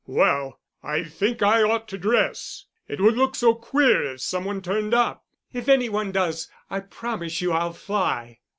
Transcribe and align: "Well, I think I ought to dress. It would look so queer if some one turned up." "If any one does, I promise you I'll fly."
"Well, 0.07 0.59
I 0.81 1.03
think 1.03 1.43
I 1.43 1.61
ought 1.61 1.87
to 1.89 1.97
dress. 1.99 2.65
It 2.87 2.99
would 3.01 3.15
look 3.15 3.35
so 3.35 3.53
queer 3.53 4.03
if 4.13 4.21
some 4.21 4.45
one 4.45 4.63
turned 4.63 4.95
up." 4.95 5.27
"If 5.53 5.69
any 5.69 5.89
one 5.89 6.11
does, 6.11 6.49
I 6.71 6.79
promise 6.79 7.39
you 7.39 7.51
I'll 7.51 7.73
fly." 7.73 8.39